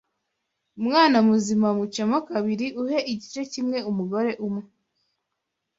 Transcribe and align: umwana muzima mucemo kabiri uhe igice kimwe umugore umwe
umwana 0.79 1.17
muzima 1.27 1.67
mucemo 1.77 2.17
kabiri 2.29 2.67
uhe 2.81 2.97
igice 3.13 3.41
kimwe 3.51 3.77
umugore 3.89 4.31
umwe 4.47 4.65